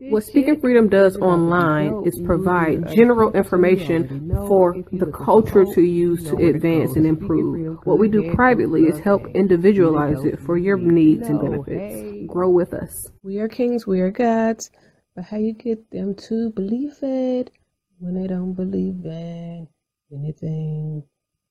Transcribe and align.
What 0.00 0.24
Speaking 0.24 0.60
Freedom 0.60 0.88
does 0.88 1.16
online 1.16 2.06
is 2.06 2.20
provide 2.24 2.88
general 2.94 3.32
information 3.32 4.30
for 4.46 4.76
the 4.92 5.06
culture 5.06 5.64
to 5.64 5.82
use 5.82 6.24
to 6.24 6.36
advance 6.36 6.94
and 6.96 7.04
improve. 7.06 7.78
What 7.84 7.98
we 7.98 8.08
do 8.08 8.32
privately 8.34 8.82
is 8.84 8.98
help 9.00 9.26
individualize 9.34 10.24
it 10.24 10.38
for 10.40 10.56
your 10.56 10.76
needs 10.76 11.28
and 11.28 11.40
benefits. 11.40 12.26
Grow 12.26 12.50
with 12.50 12.72
us. 12.74 13.08
We 13.22 13.38
are 13.38 13.48
kings, 13.48 13.86
we 13.86 14.00
are 14.00 14.10
gods, 14.10 14.70
but 15.16 15.24
how 15.24 15.38
you 15.38 15.54
get 15.54 15.90
them 15.90 16.14
to 16.28 16.50
believe 16.50 16.96
it 17.02 17.50
when 17.98 18.14
they 18.14 18.28
don't 18.28 18.54
believe 18.54 19.04
in 19.04 19.66
anything? 20.12 21.02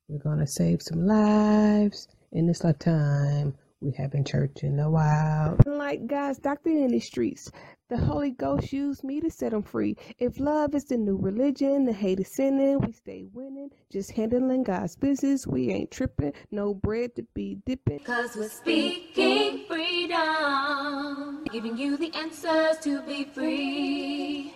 We're 0.07 0.19
gonna 0.19 0.47
save 0.47 0.81
some 0.81 1.05
lives 1.05 2.07
in 2.31 2.47
this 2.47 2.63
lifetime. 2.63 3.55
We 3.79 3.93
haven't 3.95 4.25
church 4.25 4.63
in 4.63 4.79
a 4.79 4.89
while. 4.89 5.57
Like 5.67 6.07
God's 6.07 6.39
doctor 6.39 6.69
in 6.69 6.87
the 6.87 6.99
streets, 6.99 7.51
the 7.89 7.97
Holy 7.97 8.31
Ghost 8.31 8.73
used 8.73 9.03
me 9.03 9.21
to 9.21 9.29
set 9.29 9.51
them 9.51 9.61
free. 9.61 9.95
If 10.17 10.39
love 10.39 10.73
is 10.73 10.85
the 10.85 10.97
new 10.97 11.15
religion, 11.15 11.85
the 11.85 11.93
hate 11.93 12.19
is 12.19 12.33
sinning, 12.35 12.79
we 12.79 12.91
stay 12.91 13.25
winning. 13.31 13.69
Just 13.91 14.13
handling 14.13 14.63
God's 14.63 14.95
business, 14.95 15.45
we 15.45 15.69
ain't 15.69 15.91
tripping. 15.91 16.33
No 16.49 16.73
bread 16.73 17.15
to 17.17 17.23
be 17.35 17.59
dipping. 17.67 17.99
Cause 17.99 18.35
we're 18.35 18.49
speaking 18.49 19.65
freedom, 19.67 21.43
giving 21.51 21.77
you 21.77 21.97
the 21.97 22.11
answers 22.15 22.79
to 22.79 23.03
be 23.03 23.25
free. 23.25 24.55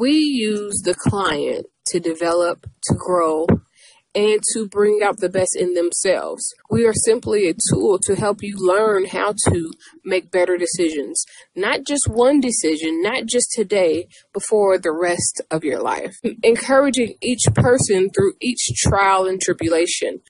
We 0.00 0.12
use 0.12 0.80
the 0.82 0.94
client 0.94 1.66
to 1.88 2.00
develop, 2.00 2.66
to 2.84 2.94
grow, 2.94 3.46
and 4.14 4.42
to 4.52 4.68
bring 4.68 5.00
out 5.02 5.18
the 5.18 5.28
best 5.28 5.56
in 5.56 5.74
themselves. 5.74 6.44
We 6.70 6.86
are 6.86 6.92
simply 6.92 7.48
a 7.48 7.54
tool 7.70 7.98
to 8.00 8.14
help 8.14 8.42
you 8.42 8.56
learn 8.58 9.06
how 9.06 9.34
to 9.48 9.72
make 10.04 10.30
better 10.30 10.56
decisions. 10.56 11.24
Not 11.56 11.84
just 11.86 12.08
one 12.08 12.40
decision, 12.40 13.02
not 13.02 13.26
just 13.26 13.52
today, 13.52 14.06
but 14.32 14.42
for 14.42 14.78
the 14.78 14.92
rest 14.92 15.40
of 15.50 15.64
your 15.64 15.80
life. 15.82 16.16
Encouraging 16.42 17.14
each 17.20 17.44
person 17.54 18.10
through 18.10 18.34
each 18.40 18.68
trial 18.76 19.26
and 19.26 19.40
tribulation. 19.40 20.20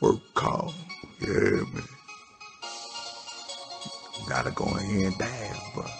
Work 0.00 0.20
call. 0.34 0.72
Yeah, 1.20 1.28
man. 1.28 1.82
Gotta 4.28 4.50
go 4.50 4.64
ahead 4.64 5.06
and 5.06 5.18
dance, 5.18 5.58
but 5.74 5.90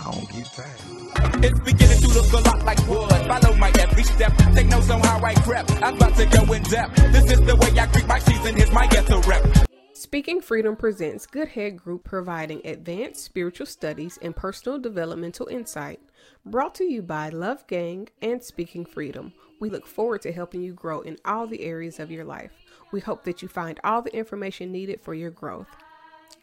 I 0.00 0.12
don't 0.12 0.30
get 0.30 0.46
tired. 0.46 1.44
It's 1.44 1.60
beginning 1.60 2.00
to 2.00 2.08
look 2.08 2.32
a 2.32 2.48
lot 2.48 2.64
like 2.64 2.78
wood. 2.88 3.10
Follow 3.10 3.56
my 3.56 3.72
every 3.78 4.04
step. 4.04 4.32
Take 4.54 4.68
notes 4.68 4.90
on 4.90 5.00
how 5.00 5.24
I 5.24 5.34
crept. 5.34 5.70
I'm 5.82 5.96
about 5.96 6.16
to 6.16 6.26
go 6.26 6.52
in 6.52 6.62
depth. 6.64 6.96
This 7.12 7.30
is 7.30 7.40
the 7.42 7.56
way 7.56 7.78
I 7.78 7.86
greet 7.86 8.06
my 8.06 8.18
season. 8.18 8.56
Here's 8.56 8.72
my 8.72 8.86
ghetto 8.86 9.20
rep. 9.22 9.44
Speaking 9.92 10.40
Freedom 10.40 10.76
presents 10.76 11.26
Good 11.26 11.48
Head 11.48 11.76
Group 11.76 12.04
providing 12.04 12.60
advanced 12.66 13.24
spiritual 13.24 13.66
studies 13.66 14.18
and 14.20 14.36
personal 14.36 14.78
developmental 14.78 15.46
insight. 15.46 16.00
Brought 16.44 16.74
to 16.76 16.84
you 16.84 17.02
by 17.02 17.30
Love 17.30 17.66
Gang 17.66 18.08
and 18.20 18.42
Speaking 18.42 18.84
Freedom. 18.84 19.32
We 19.58 19.70
look 19.70 19.86
forward 19.86 20.22
to 20.22 20.32
helping 20.32 20.62
you 20.62 20.74
grow 20.74 21.00
in 21.00 21.16
all 21.24 21.46
the 21.46 21.62
areas 21.62 21.98
of 21.98 22.10
your 22.10 22.24
life. 22.24 22.52
We 22.92 23.00
hope 23.00 23.24
that 23.24 23.40
you 23.40 23.48
find 23.48 23.80
all 23.84 24.02
the 24.02 24.14
information 24.14 24.70
needed 24.70 25.00
for 25.00 25.14
your 25.14 25.30
growth. 25.30 25.68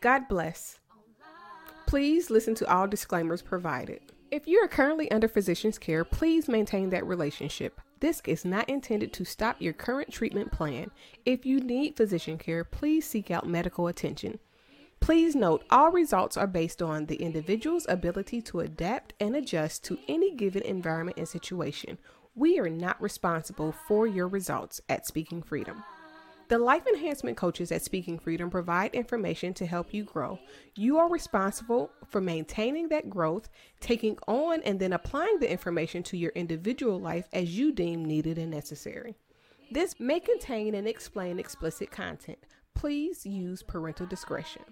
God 0.02 0.28
bless. 0.28 0.80
Please 1.94 2.32
listen 2.32 2.56
to 2.56 2.68
all 2.74 2.88
disclaimers 2.88 3.44
provided. 3.44 4.00
If 4.32 4.48
you 4.48 4.58
are 4.58 4.68
currently 4.68 5.12
under 5.12 5.28
physician's 5.28 5.78
care, 5.78 6.04
please 6.04 6.48
maintain 6.48 6.90
that 6.90 7.06
relationship. 7.06 7.80
This 8.00 8.20
is 8.26 8.44
not 8.44 8.68
intended 8.68 9.14
to 9.14 9.24
stop 9.24 9.62
your 9.62 9.74
current 9.74 10.12
treatment 10.12 10.52
plan. 10.52 10.90
If 11.24 11.46
you 11.46 11.60
need 11.60 11.96
physician 11.96 12.40
care, 12.40 12.64
please 12.64 13.08
seek 13.08 13.30
out 13.30 13.48
medical 13.48 13.86
attention. 13.86 14.40
Please 15.02 15.36
note 15.36 15.66
all 15.70 15.92
results 15.92 16.36
are 16.36 16.48
based 16.48 16.82
on 16.82 17.06
the 17.06 17.18
individual's 17.18 17.86
ability 17.88 18.42
to 18.42 18.62
adapt 18.62 19.14
and 19.20 19.36
adjust 19.36 19.84
to 19.84 20.00
any 20.08 20.34
given 20.34 20.64
environment 20.64 21.20
and 21.20 21.28
situation. 21.28 22.00
We 22.34 22.58
are 22.58 22.72
not 22.72 23.00
responsible 23.00 23.72
for 23.88 24.08
your 24.08 24.28
results 24.28 24.82
at 24.90 25.06
Speaking 25.06 25.44
Freedom. 25.44 25.84
The 26.50 26.60
life 26.60 26.86
enhancement 26.86 27.38
coaches 27.38 27.72
at 27.72 27.84
Speaking 27.84 28.20
Freedom 28.20 28.50
provide 28.50 28.94
information 28.94 29.54
to 29.56 29.66
help 29.66 29.94
you 29.94 30.04
grow. 30.04 30.40
You 30.76 30.98
are 30.98 31.10
responsible 31.10 31.90
for 32.08 32.20
maintaining 32.20 32.90
that 32.90 33.10
growth, 33.10 33.50
taking 33.80 34.18
on 34.28 34.62
and 34.64 34.80
then 34.80 34.94
applying 34.94 35.40
the 35.40 35.52
information 35.52 36.04
to 36.04 36.18
your 36.18 36.32
individual 36.32 37.00
life 37.00 37.28
as 37.32 37.58
you 37.58 37.72
deem 37.72 38.04
needed 38.06 38.38
and 38.38 38.52
necessary. 38.52 39.16
This 39.72 40.00
may 40.00 40.20
contain 40.20 40.76
and 40.76 40.88
explain 40.88 41.40
explicit 41.40 41.90
content. 41.90 42.40
Please 42.76 43.26
use 43.26 43.64
parental 43.64 44.06
discretion. 44.06 44.64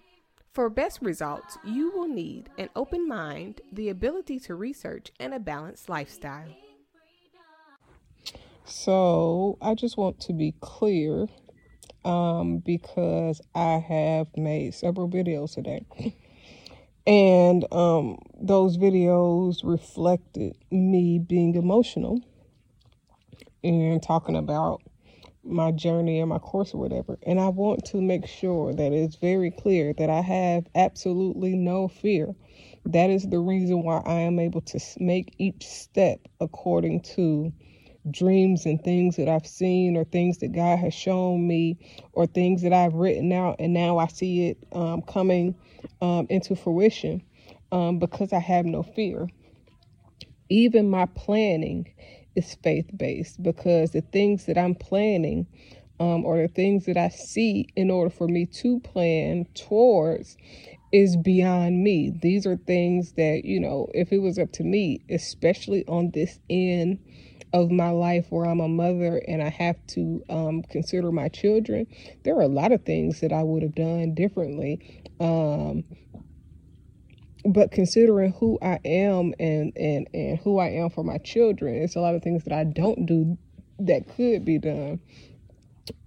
For 0.54 0.70
best 0.70 1.02
results, 1.02 1.58
you 1.64 1.92
will 1.92 2.10
need 2.10 2.50
an 2.58 2.70
open 2.76 3.08
mind, 3.08 3.62
the 3.72 3.88
ability 3.88 4.40
to 4.42 4.56
research, 4.56 5.12
and 5.20 5.34
a 5.34 5.40
balanced 5.40 5.88
lifestyle. 5.88 6.50
So, 8.66 9.58
I 9.62 9.74
just 9.76 9.98
want 9.98 10.20
to 10.22 10.34
be 10.34 10.54
clear 10.60 11.28
um, 12.06 12.58
because 12.60 13.42
I 13.56 13.84
have 13.88 14.28
made 14.36 14.74
several 14.74 15.10
videos 15.10 15.54
today. 15.54 15.86
And 17.08 17.66
um, 17.74 18.20
those 18.40 18.78
videos 18.78 19.62
reflected 19.64 20.56
me 20.70 21.20
being 21.20 21.56
emotional 21.56 22.22
and 23.64 24.02
talking 24.02 24.36
about 24.36 24.82
my 25.44 25.72
journey 25.72 26.20
and 26.20 26.30
my 26.30 26.38
course 26.38 26.74
or 26.74 26.80
whatever. 26.80 27.18
And 27.24 27.40
I 27.40 27.48
want 27.48 27.86
to 27.86 28.02
make 28.02 28.28
sure 28.28 28.74
that 28.74 28.94
it's 28.94 29.16
very 29.16 29.52
clear 29.52 29.94
that 29.94 30.10
I 30.10 30.22
have 30.22 30.68
absolutely 30.76 31.56
no 31.56 31.88
fear. 31.88 32.36
That 32.86 33.10
is 33.10 33.28
the 33.28 33.40
reason 33.40 33.84
why 33.84 34.02
I 34.06 34.20
am 34.22 34.40
able 34.40 34.62
to 34.62 34.80
make 35.00 35.34
each 35.38 35.66
step 35.66 36.20
according 36.40 37.02
to 37.16 37.52
dreams 38.10 38.66
and 38.66 38.84
things 38.84 39.16
that 39.18 39.30
I've 39.30 39.46
seen 39.46 39.96
or 39.96 40.04
things 40.04 40.40
that 40.40 40.54
God 40.54 40.80
has 40.80 40.94
shown 40.94 41.48
me 41.48 41.78
or 42.14 42.26
things 42.26 42.64
that 42.64 42.74
I've 42.74 42.96
written 42.96 43.32
out 43.32 43.58
and 43.60 43.74
now 43.74 43.98
I 43.98 44.08
see 44.08 44.50
it 44.50 44.58
um, 44.74 45.02
coming 45.04 45.56
um, 46.02 46.26
into 46.30 46.56
fruition 46.56 47.22
um, 47.72 48.00
because 48.00 48.34
I 48.34 48.40
have 48.40 48.66
no 48.66 48.84
fear. 48.84 49.28
Even 50.50 50.90
my 50.90 51.06
planning 51.06 51.94
is 52.36 52.56
faith 52.64 52.90
based 52.98 53.42
because 53.44 53.92
the 53.92 54.02
things 54.02 54.46
that 54.46 54.58
I'm 54.58 54.76
planning 54.76 55.48
um, 56.00 56.26
or 56.26 56.42
the 56.42 56.48
things 56.48 56.86
that 56.88 56.98
I 56.98 57.10
see 57.10 57.68
in 57.76 57.92
order 57.92 58.10
for 58.10 58.28
me 58.28 58.48
to 58.48 58.80
plan 58.80 59.46
towards 59.54 60.36
is 60.92 61.16
beyond 61.16 61.84
me. 61.84 62.12
These 62.22 62.46
are 62.48 62.58
things 62.58 63.14
that, 63.14 63.46
you 63.46 63.60
know, 63.60 63.88
if 63.94 64.12
it 64.12 64.20
was 64.20 64.40
up 64.40 64.52
to 64.54 64.64
me, 64.64 65.02
especially 65.10 65.86
on 65.88 66.12
this 66.12 66.40
end 66.50 67.00
of 67.54 67.70
my 67.70 67.90
life 67.90 68.28
where 68.30 68.46
I'm 68.46 68.60
a 68.60 68.68
mother 68.68 69.22
and 69.28 69.42
I 69.42 69.50
have 69.50 69.76
to 69.88 70.24
um, 70.30 70.64
consider 70.64 71.12
my 71.12 71.28
children, 71.28 71.88
there 72.24 72.36
are 72.36 72.44
a 72.44 72.48
lot 72.48 72.72
of 72.72 72.84
things 72.84 73.20
that 73.22 73.34
I 73.34 73.44
would 73.44 73.62
have 73.62 73.76
done 73.76 74.14
differently. 74.14 75.04
Um, 75.20 75.84
but 77.44 77.72
considering 77.72 78.34
who 78.34 78.58
I 78.62 78.80
am 78.86 79.34
and, 79.40 79.74
and, 79.76 80.08
and 80.14 80.40
who 80.40 80.60
I 80.60 80.70
am 80.70 80.90
for 80.90 81.04
my 81.04 81.18
children, 81.18 81.76
it's 81.76 81.96
a 81.96 82.00
lot 82.00 82.16
of 82.16 82.22
things 82.22 82.44
that 82.46 82.54
I 82.54 82.64
don't 82.64 83.06
do 83.06 83.38
that 83.80 84.08
could 84.16 84.46
be 84.46 84.58
done. 84.58 85.00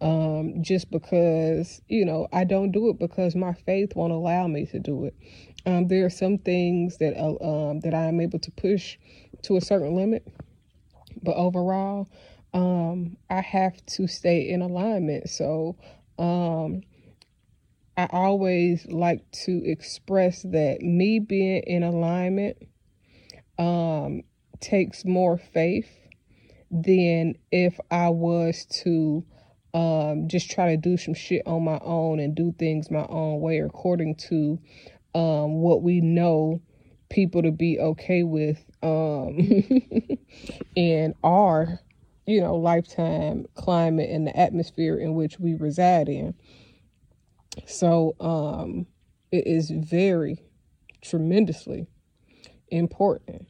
Um, 0.01 0.63
just 0.63 0.91
because, 0.91 1.83
you 1.89 2.05
know, 2.05 2.29
I 2.33 2.45
don't 2.45 2.71
do 2.71 2.89
it 2.89 2.99
because 2.99 3.35
my 3.35 3.53
faith 3.53 3.95
won't 3.97 4.13
allow 4.13 4.47
me 4.47 4.65
to 4.67 4.79
do 4.79 5.05
it. 5.05 5.15
Um, 5.67 5.89
there 5.89 6.07
are 6.07 6.11
some 6.11 6.39
things 6.39 6.99
that, 6.99 7.15
uh, 7.19 7.37
um, 7.45 7.81
that 7.81 7.93
I 7.93 8.05
am 8.05 8.21
able 8.21 8.39
to 8.39 8.51
push 8.53 8.97
to 9.43 9.57
a 9.57 9.61
certain 9.61 9.95
limit 9.95 10.27
but 11.25 11.37
overall, 11.37 12.09
um, 12.53 13.17
I 13.29 13.41
have 13.41 13.85
to 13.87 14.07
stay 14.07 14.49
in 14.49 14.63
alignment. 14.63 15.29
So 15.29 15.77
um, 16.19 16.83
I 17.97 18.07
always 18.11 18.87
like 18.87 19.29
to 19.45 19.63
express 19.65 20.43
that 20.43 20.81
me 20.83 21.19
being 21.19 21.63
in 21.63 21.83
alignment 21.83 22.57
um, 23.59 24.23
takes 24.61 25.05
more 25.05 25.39
faith 25.39 25.91
than 26.71 27.37
if 27.53 27.79
I 27.91 28.09
was 28.09 28.67
to 28.83 29.25
um, 29.75 30.29
just 30.29 30.51
try 30.51 30.71
to 30.71 30.77
do 30.77 30.97
some 30.97 31.15
shit 31.15 31.43
on 31.47 31.65
my 31.65 31.79
own 31.83 32.21
and 32.21 32.35
do 32.35 32.53
things 32.59 32.91
my 32.91 33.07
own 33.09 33.41
way 33.41 33.59
according 33.59 34.15
to 34.17 34.59
um, 35.15 35.55
what 35.61 35.83
we 35.83 36.01
know 36.01 36.61
people 37.15 37.43
to 37.43 37.53
be 37.53 37.79
okay 37.79 38.25
with 38.25 38.59
um, 38.83 39.39
in 40.75 41.15
our, 41.23 41.79
you 42.27 42.41
know, 42.41 42.57
lifetime 42.57 43.47
climate 43.55 44.11
and 44.11 44.27
the 44.27 44.37
atmosphere 44.37 44.99
in 44.99 45.15
which 45.15 45.39
we 45.39 45.55
reside 45.55 46.09
in. 46.09 46.35
So 47.67 48.17
um, 48.19 48.87
it 49.31 49.47
is 49.47 49.71
very 49.71 50.43
tremendously 51.03 51.87
important 52.69 53.47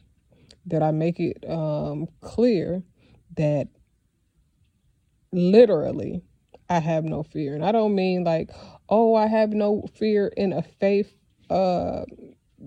that 0.67 0.83
I 0.83 0.91
make 0.91 1.19
it 1.19 1.43
um, 1.49 2.07
clear 2.21 2.83
that 3.35 3.67
literally 5.31 6.21
I 6.69 6.79
have 6.79 7.03
no 7.03 7.23
fear. 7.23 7.55
And 7.55 7.65
I 7.65 7.71
don't 7.71 7.95
mean 7.95 8.25
like, 8.25 8.51
oh, 8.89 9.15
I 9.15 9.25
have 9.25 9.49
no 9.49 9.87
fear 9.97 10.27
in 10.37 10.53
a 10.53 10.61
faith 10.61 11.11
uh 11.47 12.03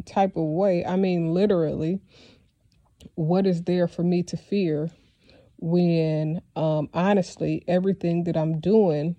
type 0.06 0.36
of 0.36 0.44
way, 0.44 0.84
I 0.84 0.96
mean 0.96 1.32
literally, 1.32 2.00
what 3.14 3.46
is 3.46 3.62
there 3.62 3.88
for 3.88 4.02
me 4.02 4.22
to 4.24 4.36
fear 4.36 4.90
when 5.58 6.40
um, 6.56 6.88
honestly 6.94 7.64
everything 7.66 8.24
that 8.24 8.36
I'm 8.36 8.60
doing 8.60 9.16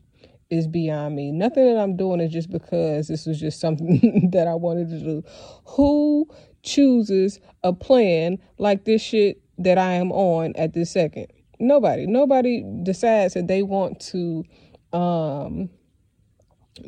is 0.50 0.68
beyond 0.68 1.16
me. 1.16 1.31
Nothing 1.31 1.66
that 1.74 1.81
I'm 1.81 1.95
doing 1.95 2.19
is 2.19 2.31
just 2.31 2.50
because 2.50 3.07
this 3.07 3.25
was 3.25 3.39
just 3.39 3.60
something 3.60 4.30
that 4.33 4.48
I 4.48 4.56
wanted 4.56 4.89
to 4.89 5.00
do. 5.00 5.24
Who 5.66 6.27
chooses 6.63 7.39
a 7.63 7.74
plan 7.74 8.38
like 8.57 8.86
this 8.86 9.01
shit 9.01 9.42
that 9.60 9.77
I 9.77 9.94
am 9.94 10.12
on 10.12 10.54
at 10.56 10.74
this 10.74 10.92
second? 10.92 11.27
Nobody. 11.60 12.07
Nobody 12.07 12.63
decides 12.83 13.33
that 13.33 13.48
they 13.48 13.63
want 13.63 14.00
to 14.12 14.44
um 14.94 15.69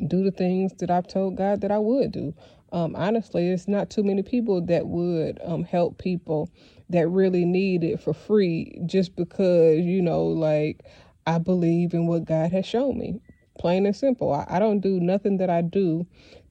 do 0.08 0.24
the 0.24 0.30
things 0.30 0.72
that 0.78 0.90
I've 0.90 1.06
told 1.06 1.36
God 1.36 1.60
that 1.60 1.70
I 1.70 1.78
would 1.78 2.12
do. 2.12 2.34
Um, 2.72 2.96
honestly, 2.96 3.48
it's 3.48 3.68
not 3.68 3.90
too 3.90 4.02
many 4.02 4.22
people 4.22 4.62
that 4.62 4.86
would 4.86 5.38
um, 5.44 5.62
help 5.62 5.98
people 5.98 6.50
that 6.88 7.06
really 7.08 7.44
need 7.44 7.84
it 7.84 8.00
for 8.00 8.14
free 8.14 8.80
just 8.86 9.14
because, 9.14 9.80
you 9.80 10.00
know, 10.00 10.24
like 10.24 10.82
I 11.26 11.38
believe 11.38 11.92
in 11.92 12.06
what 12.06 12.24
God 12.24 12.50
has 12.52 12.66
shown 12.66 12.98
me. 12.98 13.20
Plain 13.58 13.84
and 13.84 13.94
simple. 13.94 14.32
I, 14.32 14.46
I 14.48 14.58
don't 14.58 14.80
do 14.80 14.98
nothing 15.00 15.36
that 15.36 15.50
I 15.50 15.60
do 15.60 16.06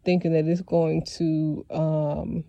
thinking 0.06 0.34
that 0.34 0.46
it's 0.46 0.62
going 0.62 1.04
to, 1.18 1.66
um, 1.72 2.44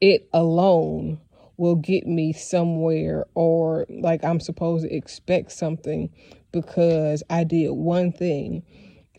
it 0.00 0.28
alone 0.32 1.20
will 1.56 1.74
get 1.74 2.06
me 2.06 2.32
somewhere 2.32 3.26
or 3.34 3.84
like 3.88 4.22
I'm 4.22 4.38
supposed 4.38 4.84
to 4.88 4.94
expect 4.94 5.50
something 5.50 6.10
because 6.52 7.24
I 7.28 7.42
did 7.42 7.70
one 7.70 8.12
thing 8.12 8.62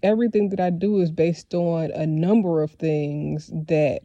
everything 0.04 0.50
that 0.50 0.60
I 0.60 0.70
do 0.70 1.02
is 1.02 1.12
based 1.12 1.54
on 1.54 1.92
a 1.92 2.06
number 2.06 2.62
of 2.62 2.72
things 2.72 3.50
that 3.68 4.02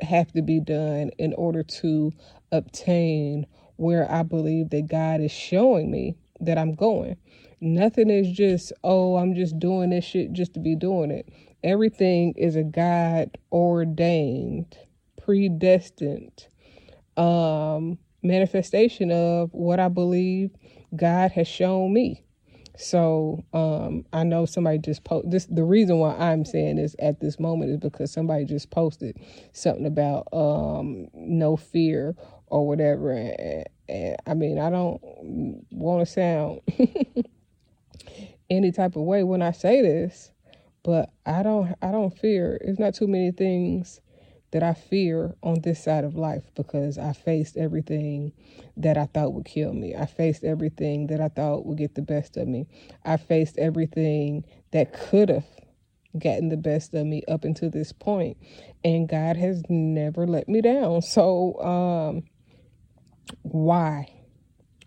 have 0.00 0.32
to 0.32 0.42
be 0.42 0.60
done 0.60 1.10
in 1.18 1.32
order 1.34 1.62
to 1.62 2.12
obtain 2.52 3.46
where 3.76 4.10
I 4.10 4.22
believe 4.22 4.70
that 4.70 4.88
God 4.88 5.20
is 5.20 5.32
showing 5.32 5.90
me 5.90 6.16
that 6.40 6.58
I'm 6.58 6.74
going. 6.74 7.16
Nothing 7.60 8.10
is 8.10 8.30
just, 8.30 8.72
oh, 8.82 9.16
I'm 9.16 9.34
just 9.34 9.58
doing 9.58 9.90
this 9.90 10.04
shit 10.04 10.32
just 10.32 10.54
to 10.54 10.60
be 10.60 10.76
doing 10.76 11.10
it. 11.10 11.28
Everything 11.62 12.34
is 12.36 12.56
a 12.56 12.62
God 12.64 13.38
ordained, 13.52 14.76
predestined 15.22 16.46
um 17.16 17.98
manifestation 18.22 19.10
of 19.12 19.50
what 19.52 19.78
I 19.78 19.88
believe 19.88 20.50
God 20.96 21.30
has 21.32 21.46
shown 21.46 21.92
me. 21.92 22.24
So 22.76 23.44
um, 23.52 24.04
I 24.12 24.24
know 24.24 24.46
somebody 24.46 24.78
just 24.78 25.04
post 25.04 25.30
this. 25.30 25.46
The 25.46 25.62
reason 25.64 25.98
why 25.98 26.16
I'm 26.16 26.44
saying 26.44 26.76
this 26.76 26.96
at 26.98 27.20
this 27.20 27.38
moment 27.38 27.70
is 27.70 27.78
because 27.78 28.12
somebody 28.12 28.44
just 28.44 28.70
posted 28.70 29.16
something 29.52 29.86
about 29.86 30.26
um, 30.32 31.08
no 31.14 31.56
fear 31.56 32.16
or 32.48 32.66
whatever. 32.66 33.12
And, 33.12 33.64
and 33.88 34.16
I 34.26 34.34
mean, 34.34 34.58
I 34.58 34.70
don't 34.70 35.00
want 35.70 36.06
to 36.06 36.12
sound 36.12 36.60
any 38.50 38.72
type 38.72 38.96
of 38.96 39.02
way 39.02 39.22
when 39.22 39.42
I 39.42 39.52
say 39.52 39.80
this, 39.80 40.32
but 40.82 41.10
I 41.24 41.42
don't. 41.42 41.74
I 41.80 41.92
don't 41.92 42.16
fear. 42.18 42.58
It's 42.60 42.78
not 42.78 42.94
too 42.94 43.06
many 43.06 43.30
things 43.30 44.00
that 44.54 44.62
I 44.62 44.72
fear 44.72 45.34
on 45.42 45.62
this 45.62 45.82
side 45.82 46.04
of 46.04 46.14
life 46.14 46.44
because 46.54 46.96
I 46.96 47.12
faced 47.12 47.56
everything 47.56 48.32
that 48.76 48.96
I 48.96 49.06
thought 49.06 49.32
would 49.32 49.46
kill 49.46 49.72
me. 49.72 49.96
I 49.96 50.06
faced 50.06 50.44
everything 50.44 51.08
that 51.08 51.20
I 51.20 51.26
thought 51.26 51.66
would 51.66 51.76
get 51.78 51.96
the 51.96 52.02
best 52.02 52.36
of 52.36 52.46
me. 52.46 52.68
I 53.04 53.16
faced 53.16 53.58
everything 53.58 54.44
that 54.70 54.92
could 54.92 55.28
have 55.28 55.44
gotten 56.20 56.50
the 56.50 56.56
best 56.56 56.94
of 56.94 57.04
me 57.04 57.24
up 57.26 57.42
until 57.42 57.68
this 57.68 57.90
point 57.92 58.36
and 58.84 59.08
God 59.08 59.36
has 59.36 59.64
never 59.68 60.24
let 60.24 60.48
me 60.48 60.60
down. 60.60 61.02
So 61.02 61.60
um 61.60 62.22
why 63.42 64.06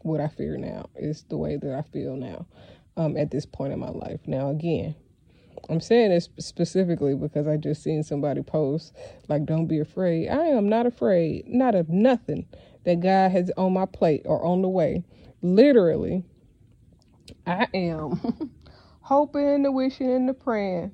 would 0.06 0.22
I 0.22 0.30
fear 0.30 0.56
now? 0.58 0.86
Is 0.96 1.25
the 1.28 1.36
way 1.36 1.58
that 1.58 1.75
I 1.75 1.81
feel 1.81 2.16
now 2.16 2.46
um 2.96 3.18
at 3.18 3.31
this 3.31 3.46
point 3.46 3.74
in 3.74 3.80
my 3.80 3.90
life. 3.90 4.22
Now 4.28 4.48
again, 4.48 4.96
I'm 5.69 5.81
saying 5.81 6.12
this 6.12 6.30
specifically 6.39 7.15
because 7.15 7.48
I 7.48 7.57
just 7.57 7.83
seen 7.83 8.04
somebody 8.04 8.42
post 8.44 8.94
like 9.27 9.45
don't 9.45 9.68
be 9.68 9.80
afraid. 9.80 10.30
I 10.30 10.48
am 10.48 10.69
not 10.69 10.86
afraid, 10.86 11.48
not 11.48 11.75
of 11.75 11.89
nothing 11.89 12.48
that 12.86 13.01
God 13.01 13.31
has 13.31 13.51
on 13.57 13.74
my 13.74 13.86
plate 13.86 14.24
or 14.25 14.45
on 14.45 14.62
the 14.62 14.69
way. 14.69 15.04
Literally, 15.42 16.24
I 17.45 17.68
am 17.74 18.51
hoping, 19.01 19.63
the 19.63 19.71
wishing, 19.71 20.12
and 20.12 20.30
the 20.30 20.33
praying. 20.33 20.92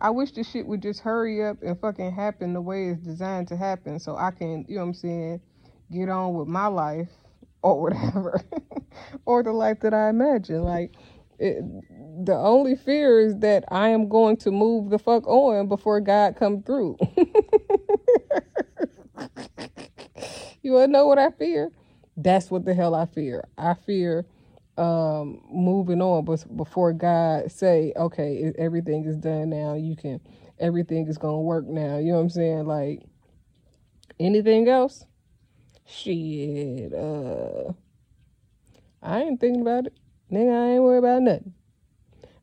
I 0.00 0.10
wish 0.10 0.32
this 0.32 0.50
shit 0.50 0.66
would 0.66 0.82
just 0.82 1.00
hurry 1.00 1.44
up 1.44 1.62
and 1.62 1.78
fucking 1.80 2.12
happen 2.12 2.54
the 2.54 2.60
way 2.60 2.88
it's 2.88 3.02
designed 3.02 3.48
to 3.48 3.56
happen 3.56 4.00
so 4.00 4.16
I 4.16 4.32
can, 4.32 4.64
you 4.68 4.76
know 4.76 4.82
what 4.82 4.88
I'm 4.88 4.94
saying, 4.94 5.40
get 5.92 6.08
on 6.08 6.34
with 6.34 6.48
my 6.48 6.66
life 6.66 7.10
or 7.62 7.80
whatever. 7.82 8.40
or 9.26 9.42
the 9.42 9.52
life 9.52 9.80
that 9.80 9.94
I 9.94 10.08
imagine. 10.08 10.62
Like 10.64 10.92
it, 11.42 12.24
the 12.24 12.36
only 12.36 12.76
fear 12.76 13.18
is 13.18 13.36
that 13.38 13.64
I 13.68 13.88
am 13.88 14.08
going 14.08 14.36
to 14.38 14.52
move 14.52 14.90
the 14.90 14.98
fuck 14.98 15.26
on 15.26 15.66
before 15.66 16.00
God 16.00 16.36
come 16.36 16.62
through. 16.62 16.96
you 20.62 20.72
wanna 20.72 20.86
know 20.88 21.06
what 21.08 21.18
I 21.18 21.30
fear? 21.30 21.72
That's 22.16 22.48
what 22.50 22.64
the 22.64 22.74
hell 22.74 22.94
I 22.94 23.06
fear. 23.06 23.48
I 23.58 23.74
fear 23.74 24.24
um 24.78 25.42
moving 25.50 26.00
on 26.00 26.24
but 26.24 26.44
before 26.56 26.94
God 26.94 27.52
say, 27.52 27.92
okay, 27.96 28.52
everything 28.56 29.04
is 29.04 29.16
done 29.16 29.50
now. 29.50 29.74
You 29.74 29.96
can 29.96 30.20
everything 30.60 31.08
is 31.08 31.18
gonna 31.18 31.40
work 31.40 31.66
now. 31.66 31.98
You 31.98 32.12
know 32.12 32.18
what 32.18 32.22
I'm 32.22 32.30
saying? 32.30 32.66
Like 32.66 33.02
anything 34.20 34.68
else? 34.68 35.04
Shit, 35.86 36.92
uh 36.94 37.72
I 39.02 39.22
ain't 39.22 39.40
thinking 39.40 39.62
about 39.62 39.86
it. 39.86 39.94
Nigga, 40.32 40.50
I 40.50 40.72
ain't 40.74 40.82
worried 40.82 40.98
about 40.98 41.22
nothing. 41.22 41.52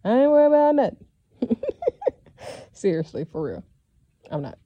I 0.05 0.11
ain't 0.11 0.31
worried 0.31 0.47
about 0.47 0.75
nothing. 0.75 1.05
Seriously, 2.71 3.25
for 3.25 3.41
real. 3.41 3.63
I'm 4.29 4.43
not. 4.43 4.59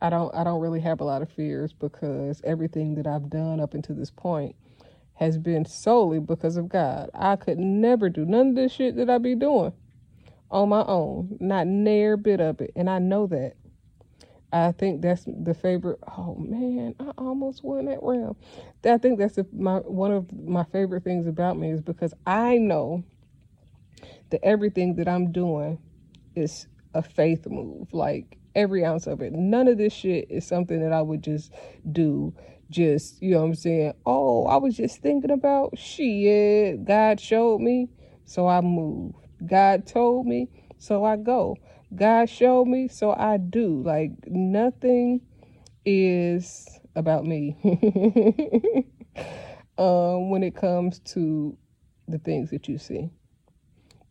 I 0.00 0.10
don't 0.10 0.34
I 0.34 0.44
don't 0.44 0.60
really 0.60 0.80
have 0.80 1.00
a 1.00 1.04
lot 1.04 1.22
of 1.22 1.30
fears 1.30 1.72
because 1.72 2.40
everything 2.44 2.94
that 2.96 3.06
I've 3.06 3.30
done 3.30 3.60
up 3.60 3.74
until 3.74 3.96
this 3.96 4.10
point 4.10 4.54
has 5.14 5.38
been 5.38 5.64
solely 5.64 6.20
because 6.20 6.56
of 6.56 6.68
God. 6.68 7.10
I 7.14 7.36
could 7.36 7.58
never 7.58 8.08
do 8.08 8.24
none 8.24 8.50
of 8.50 8.54
this 8.54 8.72
shit 8.72 8.96
that 8.96 9.10
I 9.10 9.18
be 9.18 9.34
doing 9.34 9.72
on 10.50 10.68
my 10.68 10.84
own. 10.84 11.36
Not 11.40 11.66
near 11.66 12.16
bit 12.16 12.40
of 12.40 12.60
it. 12.60 12.72
And 12.76 12.88
I 12.88 12.98
know 12.98 13.26
that. 13.28 13.54
I 14.52 14.72
think 14.72 15.02
that's 15.02 15.24
the 15.26 15.54
favorite. 15.54 15.98
Oh 16.16 16.36
man, 16.36 16.94
I 17.00 17.10
almost 17.18 17.64
won 17.64 17.86
that 17.86 18.02
round. 18.02 18.36
I 18.84 18.98
think 18.98 19.18
that's 19.18 19.34
the, 19.36 19.46
my 19.52 19.78
one 19.78 20.12
of 20.12 20.32
my 20.32 20.64
favorite 20.64 21.04
things 21.04 21.26
about 21.26 21.58
me 21.58 21.70
is 21.72 21.82
because 21.82 22.14
I 22.26 22.58
know 22.58 23.04
that 24.30 24.44
everything 24.44 24.96
that 24.96 25.08
I'm 25.08 25.32
doing 25.32 25.78
is 26.34 26.66
a 26.94 27.02
faith 27.02 27.46
move. 27.46 27.92
Like 27.92 28.38
every 28.54 28.84
ounce 28.84 29.06
of 29.06 29.20
it. 29.20 29.32
None 29.32 29.68
of 29.68 29.78
this 29.78 29.92
shit 29.92 30.26
is 30.30 30.46
something 30.46 30.80
that 30.80 30.92
I 30.92 31.02
would 31.02 31.22
just 31.22 31.52
do. 31.92 32.34
Just 32.70 33.22
you 33.22 33.32
know 33.32 33.40
what 33.40 33.46
I'm 33.46 33.54
saying. 33.54 33.92
Oh, 34.04 34.46
I 34.46 34.56
was 34.56 34.76
just 34.76 35.00
thinking 35.02 35.30
about 35.30 35.78
shit. 35.78 36.84
God 36.84 37.20
showed 37.20 37.60
me, 37.60 37.88
so 38.24 38.48
I 38.48 38.60
move. 38.60 39.14
God 39.44 39.86
told 39.86 40.26
me, 40.26 40.48
so 40.78 41.04
I 41.04 41.16
go. 41.16 41.56
God 41.94 42.28
showed 42.28 42.66
me, 42.66 42.88
so 42.88 43.12
I 43.12 43.36
do. 43.36 43.82
Like 43.82 44.12
nothing 44.26 45.20
is 45.84 46.66
about 46.96 47.24
me 47.24 47.56
um, 49.78 50.30
when 50.30 50.42
it 50.42 50.56
comes 50.56 50.98
to 51.00 51.56
the 52.08 52.18
things 52.18 52.50
that 52.50 52.68
you 52.68 52.78
see. 52.78 53.10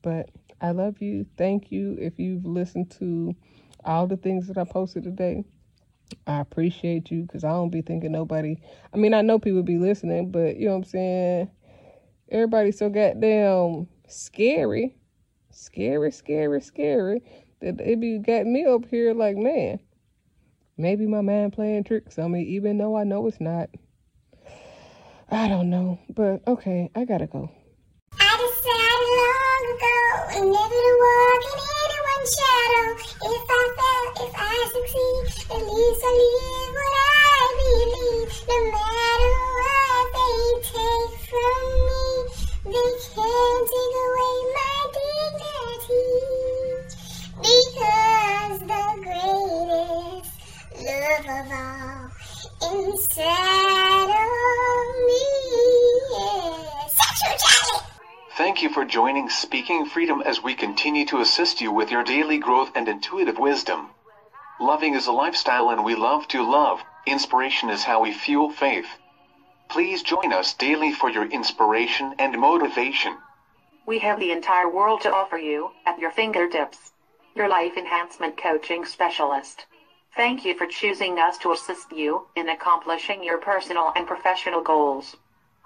But 0.01 0.29
I 0.61 0.71
love 0.71 1.01
you. 1.01 1.25
Thank 1.37 1.71
you 1.71 1.97
if 1.99 2.17
you've 2.17 2.45
listened 2.45 2.91
to 2.99 3.35
all 3.83 4.07
the 4.07 4.17
things 4.17 4.47
that 4.47 4.57
I 4.57 4.63
posted 4.63 5.03
today. 5.03 5.43
I 6.27 6.39
appreciate 6.39 7.11
you 7.11 7.23
because 7.23 7.43
I 7.43 7.49
don't 7.49 7.71
be 7.71 7.81
thinking 7.81 8.11
nobody. 8.11 8.57
I 8.93 8.97
mean, 8.97 9.13
I 9.13 9.21
know 9.21 9.39
people 9.39 9.63
be 9.63 9.77
listening, 9.77 10.31
but 10.31 10.57
you 10.57 10.65
know 10.65 10.73
what 10.73 10.77
I'm 10.77 10.83
saying? 10.85 11.51
Everybody's 12.29 12.77
so 12.77 12.89
goddamn 12.89 13.87
scary. 14.07 14.95
Scary, 15.51 16.11
scary, 16.11 16.61
scary 16.61 17.21
that 17.65 17.81
it 17.81 17.99
be 17.99 18.19
got 18.19 18.45
me 18.45 18.63
up 18.63 18.85
here 18.91 19.11
like, 19.15 19.35
man, 19.35 19.79
maybe 20.77 21.07
my 21.07 21.21
mind 21.21 21.51
playing 21.51 21.83
tricks 21.83 22.19
on 22.19 22.31
me, 22.31 22.43
even 22.43 22.77
though 22.77 22.95
I 22.95 23.03
know 23.03 23.25
it's 23.25 23.41
not. 23.41 23.69
I 25.31 25.47
don't 25.47 25.71
know, 25.71 25.97
but 26.09 26.47
okay, 26.47 26.91
I 26.95 27.05
gotta 27.05 27.25
go. 27.25 27.49
I 28.19 28.31
decided 28.37 29.09
long 29.17 29.65
ago 29.73 29.97
never 30.53 30.77
to 30.85 30.93
walk 31.01 31.41
in 31.49 31.57
anyone's 31.81 32.29
shadow. 32.37 33.01
If 33.33 33.49
I 33.49 33.63
fail, 33.73 34.05
if 34.27 34.33
I 34.37 34.55
succeed, 34.69 35.23
at 35.57 35.65
least 35.65 36.01
I 36.05 36.13
live 36.21 36.73
what 36.77 36.93
I 37.01 37.49
believe. 37.57 38.29
No 38.45 38.57
matter 38.77 39.33
what 39.57 40.05
they 40.13 40.37
take 40.69 41.17
from 41.33 41.65
me, 41.89 42.05
they 42.69 42.89
can't 43.09 43.65
take 43.65 43.95
away 43.97 44.04
Thank 58.37 58.61
you 58.61 58.69
for 58.69 58.85
joining 58.85 59.27
Speaking 59.29 59.85
Freedom 59.85 60.21
as 60.21 60.41
we 60.41 60.55
continue 60.55 61.05
to 61.07 61.19
assist 61.19 61.59
you 61.59 61.73
with 61.73 61.91
your 61.91 62.03
daily 62.05 62.37
growth 62.37 62.71
and 62.73 62.87
intuitive 62.87 63.37
wisdom. 63.37 63.89
Loving 64.61 64.93
is 64.95 65.07
a 65.07 65.11
lifestyle 65.11 65.71
and 65.71 65.83
we 65.83 65.95
love 65.95 66.25
to 66.29 66.49
love. 66.49 66.79
Inspiration 67.05 67.69
is 67.69 67.83
how 67.83 68.01
we 68.01 68.13
fuel 68.13 68.49
faith. 68.49 68.87
Please 69.69 70.01
join 70.01 70.31
us 70.31 70.53
daily 70.53 70.93
for 70.93 71.09
your 71.09 71.25
inspiration 71.25 72.15
and 72.17 72.39
motivation. 72.39 73.17
We 73.85 73.99
have 73.99 74.21
the 74.21 74.31
entire 74.31 74.69
world 74.69 75.01
to 75.01 75.13
offer 75.13 75.37
you 75.37 75.71
at 75.85 75.99
your 75.99 76.11
fingertips. 76.11 76.93
Your 77.35 77.49
life 77.49 77.75
enhancement 77.75 78.37
coaching 78.37 78.85
specialist. 78.85 79.65
Thank 80.15 80.45
you 80.45 80.57
for 80.57 80.65
choosing 80.65 81.19
us 81.19 81.37
to 81.39 81.51
assist 81.51 81.91
you 81.91 82.27
in 82.37 82.47
accomplishing 82.47 83.21
your 83.21 83.37
personal 83.37 83.91
and 83.97 84.07
professional 84.07 84.61
goals. 84.61 85.17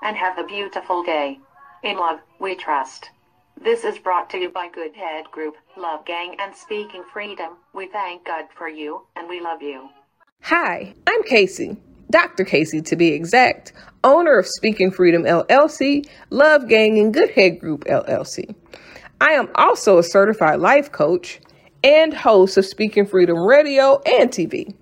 And 0.02 0.18
have 0.18 0.40
a 0.40 0.44
beautiful 0.44 1.04
day. 1.04 1.38
In 1.84 1.98
love, 1.98 2.20
we 2.40 2.56
trust. 2.56 3.12
This 3.62 3.84
is 3.84 4.00
brought 4.00 4.28
to 4.32 4.40
you 4.40 4.50
by 4.50 4.70
Good 4.70 4.96
Head 4.96 5.26
Group, 5.32 5.56
Love 5.78 6.04
Gang, 6.04 6.36
and 6.40 6.56
Speaking 6.56 7.04
Freedom. 7.14 7.58
We 7.74 7.90
thank 7.90 8.26
God 8.26 8.46
for 8.58 8.68
you, 8.68 9.06
and 9.16 9.30
we 9.30 9.40
love 9.40 9.62
you. 9.62 9.90
Hi, 10.42 10.96
I'm 11.06 11.24
Casey, 11.24 11.78
Dr. 12.10 12.44
Casey 12.44 12.82
to 12.82 12.96
be 12.96 13.10
exact, 13.10 13.74
owner 14.04 14.40
of 14.40 14.48
Speaking 14.48 14.90
Freedom 14.90 15.26
LLC, 15.26 16.10
Love 16.32 16.68
Gang, 16.68 16.98
and 16.98 17.14
Good 17.14 17.30
Head 17.32 17.60
Group 17.60 17.84
LLC. 17.84 18.56
I 19.22 19.34
am 19.34 19.50
also 19.54 20.00
a 20.00 20.04
certified 20.04 20.60
life 20.60 20.92
coach 20.92 21.40
and 21.84 22.14
host 22.14 22.58
of 22.58 22.66
Speaking 22.66 23.06
Freedom 23.06 23.38
Radio 23.38 24.02
and 24.06 24.30
TV. 24.30 24.74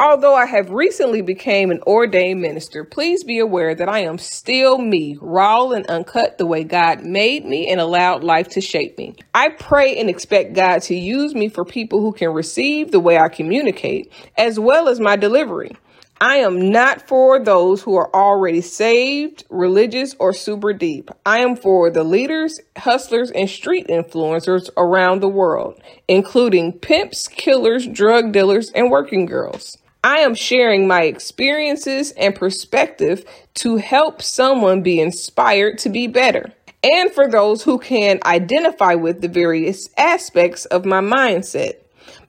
Although 0.00 0.34
I 0.34 0.46
have 0.46 0.70
recently 0.70 1.22
became 1.22 1.72
an 1.72 1.82
ordained 1.84 2.40
minister, 2.40 2.84
please 2.84 3.24
be 3.24 3.40
aware 3.40 3.74
that 3.74 3.88
I 3.88 4.00
am 4.00 4.16
still 4.16 4.78
me, 4.78 5.18
raw 5.20 5.70
and 5.70 5.84
uncut 5.86 6.38
the 6.38 6.46
way 6.46 6.62
God 6.62 7.02
made 7.04 7.44
me 7.44 7.68
and 7.68 7.80
allowed 7.80 8.22
life 8.22 8.46
to 8.50 8.60
shape 8.60 8.96
me. 8.96 9.16
I 9.34 9.48
pray 9.48 9.98
and 9.98 10.08
expect 10.08 10.54
God 10.54 10.82
to 10.82 10.94
use 10.94 11.34
me 11.34 11.48
for 11.48 11.64
people 11.64 12.00
who 12.00 12.12
can 12.12 12.30
receive 12.30 12.92
the 12.92 13.00
way 13.00 13.18
I 13.18 13.28
communicate, 13.28 14.12
as 14.36 14.60
well 14.60 14.88
as 14.88 15.00
my 15.00 15.16
delivery. 15.16 15.72
I 16.20 16.38
am 16.38 16.70
not 16.72 17.06
for 17.06 17.38
those 17.38 17.82
who 17.82 17.94
are 17.94 18.12
already 18.12 18.60
saved, 18.60 19.44
religious, 19.50 20.16
or 20.18 20.32
super 20.32 20.72
deep. 20.72 21.10
I 21.24 21.38
am 21.38 21.54
for 21.54 21.90
the 21.90 22.02
leaders, 22.02 22.58
hustlers, 22.76 23.30
and 23.30 23.48
street 23.48 23.86
influencers 23.86 24.68
around 24.76 25.20
the 25.20 25.28
world, 25.28 25.80
including 26.08 26.72
pimps, 26.72 27.28
killers, 27.28 27.86
drug 27.86 28.32
dealers, 28.32 28.70
and 28.70 28.90
working 28.90 29.26
girls. 29.26 29.78
I 30.02 30.18
am 30.18 30.34
sharing 30.34 30.88
my 30.88 31.02
experiences 31.02 32.10
and 32.12 32.34
perspective 32.34 33.24
to 33.54 33.76
help 33.76 34.20
someone 34.20 34.82
be 34.82 35.00
inspired 35.00 35.78
to 35.78 35.88
be 35.88 36.08
better. 36.08 36.52
And 36.82 37.12
for 37.12 37.28
those 37.28 37.62
who 37.62 37.78
can 37.78 38.18
identify 38.24 38.94
with 38.94 39.20
the 39.20 39.28
various 39.28 39.88
aspects 39.96 40.64
of 40.66 40.84
my 40.84 41.00
mindset. 41.00 41.74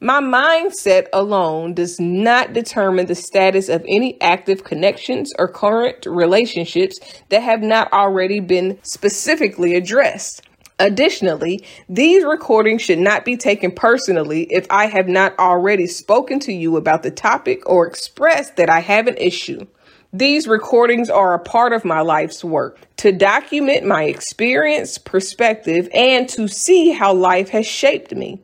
My 0.01 0.21
mindset 0.21 1.07
alone 1.11 1.73
does 1.73 1.99
not 1.99 2.53
determine 2.53 3.07
the 3.07 3.15
status 3.15 3.67
of 3.67 3.83
any 3.85 4.19
active 4.21 4.63
connections 4.63 5.33
or 5.37 5.49
current 5.49 6.05
relationships 6.05 6.97
that 7.27 7.41
have 7.41 7.61
not 7.61 7.91
already 7.91 8.39
been 8.39 8.79
specifically 8.81 9.75
addressed. 9.75 10.41
Additionally, 10.79 11.65
these 11.89 12.23
recordings 12.23 12.81
should 12.81 12.99
not 12.99 13.25
be 13.25 13.35
taken 13.35 13.71
personally 13.71 14.43
if 14.43 14.65
I 14.69 14.85
have 14.85 15.09
not 15.09 15.37
already 15.37 15.85
spoken 15.85 16.39
to 16.41 16.53
you 16.53 16.77
about 16.77 17.03
the 17.03 17.11
topic 17.11 17.69
or 17.69 17.85
expressed 17.85 18.55
that 18.55 18.69
I 18.69 18.79
have 18.79 19.07
an 19.07 19.17
issue. 19.17 19.67
These 20.13 20.47
recordings 20.47 21.09
are 21.09 21.33
a 21.33 21.39
part 21.39 21.73
of 21.73 21.83
my 21.83 21.99
life's 21.99 22.41
work 22.41 22.79
to 22.97 23.11
document 23.11 23.85
my 23.85 24.05
experience, 24.05 24.97
perspective, 24.97 25.89
and 25.93 26.29
to 26.29 26.47
see 26.47 26.91
how 26.91 27.13
life 27.13 27.49
has 27.49 27.67
shaped 27.67 28.15
me. 28.15 28.41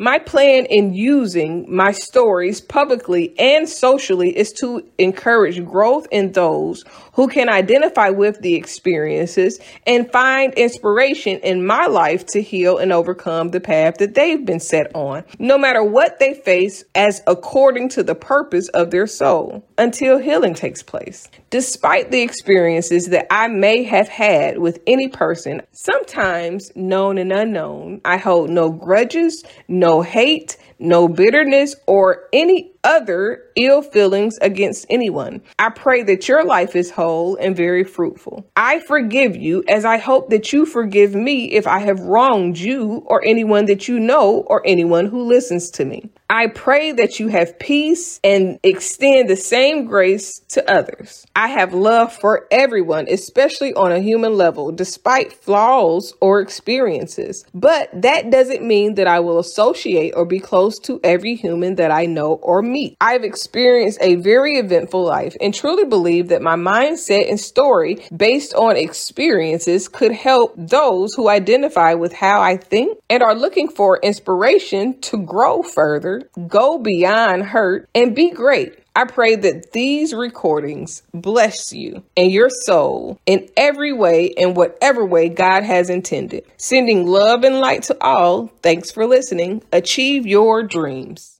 My 0.00 0.20
plan 0.20 0.66
in 0.66 0.94
using 0.94 1.66
my 1.68 1.90
stories 1.90 2.60
publicly 2.60 3.34
and 3.36 3.68
socially 3.68 4.30
is 4.30 4.52
to 4.60 4.88
encourage 4.96 5.64
growth 5.64 6.06
in 6.12 6.30
those 6.30 6.84
who 7.14 7.26
can 7.26 7.48
identify 7.48 8.10
with 8.10 8.40
the 8.40 8.54
experiences 8.54 9.58
and 9.88 10.08
find 10.12 10.54
inspiration 10.54 11.40
in 11.40 11.66
my 11.66 11.86
life 11.86 12.24
to 12.26 12.40
heal 12.40 12.78
and 12.78 12.92
overcome 12.92 13.48
the 13.48 13.58
path 13.58 13.96
that 13.98 14.14
they've 14.14 14.46
been 14.46 14.60
set 14.60 14.94
on, 14.94 15.24
no 15.40 15.58
matter 15.58 15.82
what 15.82 16.20
they 16.20 16.32
face, 16.32 16.84
as 16.94 17.20
according 17.26 17.88
to 17.88 18.04
the 18.04 18.14
purpose 18.14 18.68
of 18.68 18.92
their 18.92 19.08
soul, 19.08 19.66
until 19.78 20.18
healing 20.18 20.54
takes 20.54 20.80
place. 20.80 21.26
Despite 21.50 22.12
the 22.12 22.22
experiences 22.22 23.06
that 23.06 23.26
I 23.32 23.48
may 23.48 23.82
have 23.82 24.08
had 24.08 24.58
with 24.58 24.78
any 24.86 25.08
person, 25.08 25.62
sometimes 25.72 26.70
known 26.76 27.18
and 27.18 27.32
unknown, 27.32 28.00
I 28.04 28.16
hold 28.18 28.50
no 28.50 28.70
grudges, 28.70 29.42
no 29.66 29.87
hate, 30.02 30.56
no 30.78 31.08
bitterness, 31.08 31.74
or 31.86 32.28
any 32.32 32.72
other 32.84 33.44
ill 33.56 33.82
feelings 33.82 34.38
against 34.40 34.86
anyone. 34.88 35.42
I 35.58 35.70
pray 35.70 36.02
that 36.04 36.28
your 36.28 36.44
life 36.44 36.76
is 36.76 36.90
whole 36.90 37.36
and 37.36 37.56
very 37.56 37.84
fruitful. 37.84 38.46
I 38.56 38.80
forgive 38.80 39.36
you 39.36 39.64
as 39.68 39.84
I 39.84 39.98
hope 39.98 40.30
that 40.30 40.52
you 40.52 40.64
forgive 40.64 41.14
me 41.14 41.52
if 41.52 41.66
I 41.66 41.80
have 41.80 42.00
wronged 42.00 42.58
you 42.58 43.02
or 43.06 43.22
anyone 43.24 43.66
that 43.66 43.88
you 43.88 43.98
know 43.98 44.44
or 44.46 44.62
anyone 44.64 45.06
who 45.06 45.22
listens 45.22 45.70
to 45.72 45.84
me. 45.84 46.08
I 46.30 46.48
pray 46.48 46.92
that 46.92 47.18
you 47.18 47.28
have 47.28 47.58
peace 47.58 48.20
and 48.22 48.58
extend 48.62 49.30
the 49.30 49.36
same 49.36 49.86
grace 49.86 50.40
to 50.48 50.70
others. 50.70 51.26
I 51.34 51.48
have 51.48 51.72
love 51.72 52.12
for 52.12 52.46
everyone, 52.50 53.06
especially 53.08 53.72
on 53.72 53.92
a 53.92 54.00
human 54.00 54.36
level, 54.36 54.70
despite 54.70 55.32
flaws 55.32 56.12
or 56.20 56.40
experiences. 56.40 57.46
But 57.54 57.88
that 58.02 58.30
doesn't 58.30 58.62
mean 58.62 58.94
that 58.96 59.06
I 59.06 59.20
will 59.20 59.38
associate 59.38 60.12
or 60.14 60.26
be 60.26 60.38
close 60.68 60.78
to 60.80 61.00
every 61.02 61.34
human 61.34 61.76
that 61.76 61.90
I 61.90 62.04
know 62.04 62.34
or 62.42 62.60
meet. 62.60 62.96
I've 63.00 63.24
experienced 63.24 63.98
a 64.02 64.16
very 64.16 64.58
eventful 64.58 65.02
life 65.02 65.34
and 65.40 65.54
truly 65.54 65.86
believe 65.86 66.28
that 66.28 66.42
my 66.42 66.56
mindset 66.56 67.30
and 67.30 67.40
story 67.40 68.04
based 68.14 68.52
on 68.52 68.76
experiences 68.76 69.88
could 69.88 70.12
help 70.12 70.52
those 70.58 71.14
who 71.14 71.30
identify 71.30 71.94
with 71.94 72.12
how 72.12 72.42
I 72.42 72.58
think 72.58 72.98
and 73.08 73.22
are 73.22 73.34
looking 73.34 73.68
for 73.68 73.98
inspiration 74.02 75.00
to 75.00 75.24
grow 75.24 75.62
further, 75.62 76.28
go 76.46 76.76
beyond 76.76 77.44
hurt, 77.44 77.88
and 77.94 78.14
be 78.14 78.30
great. 78.30 78.74
I 78.98 79.04
pray 79.04 79.36
that 79.36 79.70
these 79.70 80.12
recordings 80.12 81.04
bless 81.14 81.72
you 81.72 82.02
and 82.16 82.32
your 82.32 82.50
soul 82.50 83.20
in 83.26 83.48
every 83.56 83.92
way, 83.92 84.24
in 84.24 84.54
whatever 84.54 85.06
way 85.06 85.28
God 85.28 85.62
has 85.62 85.88
intended. 85.88 86.44
Sending 86.56 87.06
love 87.06 87.44
and 87.44 87.60
light 87.60 87.84
to 87.84 87.96
all. 88.00 88.48
Thanks 88.60 88.90
for 88.90 89.06
listening. 89.06 89.62
Achieve 89.72 90.26
your 90.26 90.64
dreams. 90.64 91.37